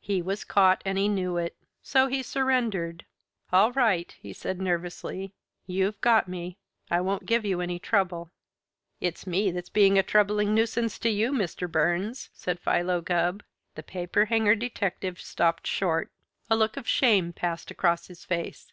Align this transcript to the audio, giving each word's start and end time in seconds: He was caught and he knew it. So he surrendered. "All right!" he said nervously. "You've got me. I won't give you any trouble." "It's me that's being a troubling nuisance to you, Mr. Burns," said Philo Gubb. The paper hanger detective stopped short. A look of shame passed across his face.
He 0.00 0.20
was 0.20 0.44
caught 0.44 0.82
and 0.84 0.98
he 0.98 1.08
knew 1.08 1.38
it. 1.38 1.56
So 1.80 2.06
he 2.06 2.22
surrendered. 2.22 3.06
"All 3.50 3.72
right!" 3.72 4.14
he 4.20 4.34
said 4.34 4.60
nervously. 4.60 5.32
"You've 5.66 5.98
got 6.02 6.28
me. 6.28 6.58
I 6.90 7.00
won't 7.00 7.24
give 7.24 7.46
you 7.46 7.62
any 7.62 7.78
trouble." 7.78 8.30
"It's 9.00 9.26
me 9.26 9.50
that's 9.50 9.70
being 9.70 9.96
a 9.98 10.02
troubling 10.02 10.54
nuisance 10.54 10.98
to 10.98 11.08
you, 11.08 11.32
Mr. 11.32 11.72
Burns," 11.72 12.28
said 12.34 12.60
Philo 12.60 13.00
Gubb. 13.00 13.42
The 13.74 13.82
paper 13.82 14.26
hanger 14.26 14.54
detective 14.54 15.18
stopped 15.18 15.66
short. 15.66 16.10
A 16.50 16.54
look 16.54 16.76
of 16.76 16.86
shame 16.86 17.32
passed 17.32 17.70
across 17.70 18.08
his 18.08 18.26
face. 18.26 18.70